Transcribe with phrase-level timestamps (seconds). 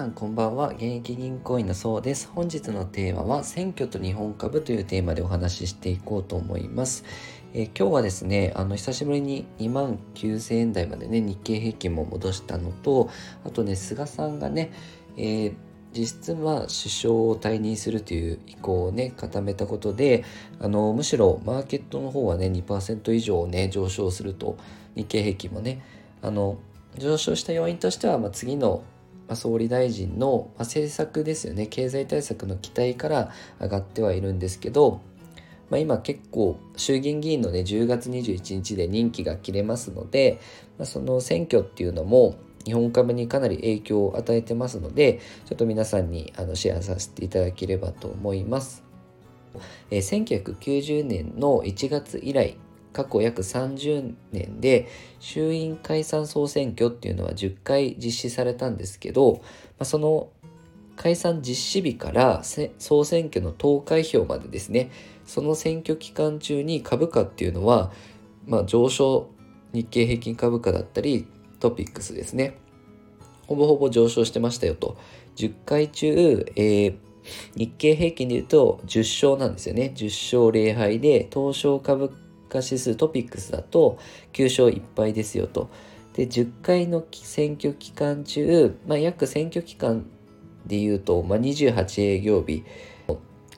[0.00, 0.70] さんこんばんは。
[0.70, 2.30] 現役銀行員のそうです。
[2.34, 7.04] 本日のテーマは選挙と日本株というテーマでお話ししていこうと思います。
[7.52, 13.10] えー、今日はですねあの久しぶりに2万9000円台までね日経平均も戻したのと
[13.44, 14.72] あとね菅さんがね、
[15.18, 15.54] えー
[15.92, 20.24] 実質は首相を退任するという意向をね固めたことで
[20.60, 24.56] あのむしろマーケットの方はね2%以上ね上昇すると
[24.94, 25.82] 日経平均もね
[26.22, 26.58] あの
[26.96, 28.84] 上昇した要因としては、まあ、次の
[29.36, 33.30] 総理大臣の政策ですよね経済対策の期待から
[33.60, 35.00] 上がってはいるんですけど、
[35.70, 40.40] まあ、今結構衆議院議員のね10月21日で任期が切れますので、
[40.78, 48.84] まあ、その選挙っていうのも日本株にかなり影響を与えてますのでちょっと皆さんにあのシェアさせていただければと思います。
[49.90, 52.56] えー、1990年の1月以来
[52.92, 54.88] 過去約30年で
[55.20, 59.40] 衆院解散総選挙っていうのは10回実施されたんですけど、ま
[59.80, 60.30] あ、その
[60.96, 62.42] 解散実施日から
[62.78, 64.90] 総選挙の投開票までですね
[65.24, 67.92] その選挙期間中に株価っていうのは、
[68.46, 69.30] まあ、上昇
[69.72, 71.26] 日経平均株価だったり
[71.60, 72.58] トピックスですね
[73.50, 74.96] ほぼほぼ上昇してましたよと。
[75.34, 76.96] 10回中、えー、
[77.56, 79.92] 日経平均で言うと10勝なんですよね。
[79.96, 82.14] 10勝0敗で東証株価
[82.58, 83.98] 指数トピックスだと
[84.32, 85.70] 9勝1敗ですよと。
[86.14, 90.06] で10回の選挙期間中、まあ、約選挙期間
[90.66, 92.64] でいうと、まあ、28営業日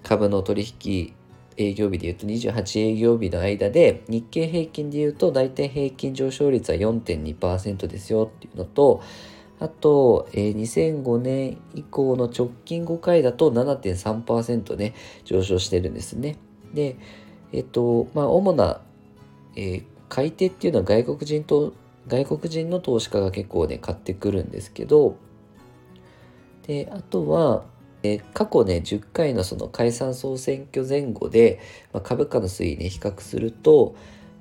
[0.02, 1.14] 株の取引
[1.56, 9.02] 営業日でいうと28営業日の間で日経平均でいうと大体平均上昇率は4.2%ですよっていうのと
[9.62, 16.36] あと、えー、2005年以降の直近5回だと7.3%ね上昇してるんですね。
[16.74, 16.96] で、
[17.52, 18.80] えっと、まあ、主な、
[19.56, 21.74] えー、買い手っていうのは外国人と、
[22.08, 25.16] 外国人の投資家が結構ね、買ってくるんですけど、
[26.66, 27.64] で、あとは、
[28.02, 31.60] えー、過去ね、10回のその解散総選挙前後で、
[31.92, 33.94] まあ、株価の推移ね、比較すると、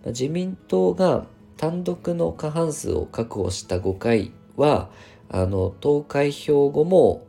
[0.03, 1.25] まあ、自民党が
[1.57, 4.89] 単独の過半数を確保した5回は、
[5.29, 7.25] あの、投開票後も、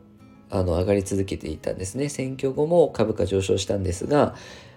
[0.49, 2.09] あの、上がり続けていたんですね。
[2.09, 4.35] 選挙後も株価上昇したんですが、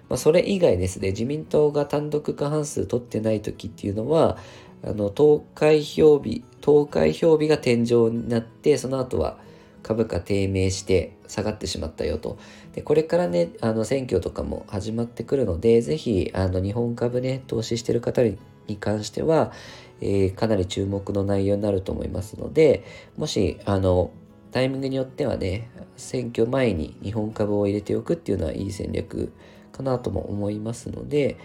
[0.09, 4.39] まあ、それ以外ですね、自民党が単独過半数取ってない時っていうのは、
[4.85, 9.39] あの、投開票日、投開票日が天井になって、その後は
[9.83, 12.39] 株価低迷して下がってしまったよと。
[12.75, 18.37] で、これからね、あの、選挙とかも始まってくるので、ぜひ、あの、日本株ね、投資してる方に
[18.79, 19.53] 関しては、
[20.01, 22.85] えー、かなり注目の内容になると思いますので、
[23.17, 24.11] もし、あの、
[24.53, 29.33] タイミングによってはね、選挙前に日本株を入れておくっていうのはいい戦略
[29.77, 31.37] かなとも思いますので、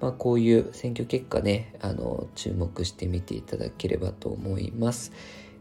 [0.00, 5.12] まあ、こういう選挙結果ね、あの、注目してみていただければと思います。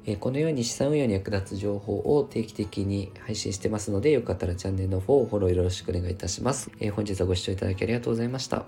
[0.06, 6.72] えこのように資産運用に役立つ情報を定期的に配信してますので、よかったらチャンネルの方をフォローよろしくお願いいたします。
[6.80, 8.66] え本日はご視聴いただきありがとうございました。